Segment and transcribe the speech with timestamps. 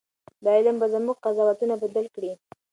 [0.43, 2.31] دا علم به زموږ قضاوتونه بدل کړي.